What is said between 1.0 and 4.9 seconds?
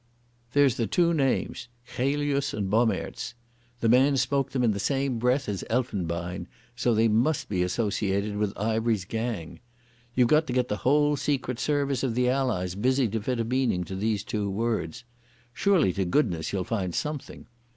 names Chelius and Bommaerts. The man spoke them in the